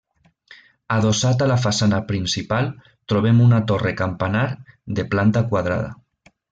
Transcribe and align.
Adossat 0.95 1.43
a 1.45 1.49
la 1.51 1.57
façana 1.65 1.99
principal 2.09 2.71
trobem 3.13 3.45
una 3.51 3.63
torre 3.73 3.95
campanar 4.03 4.45
de 4.99 5.09
planta 5.17 5.49
quadrada. 5.55 5.97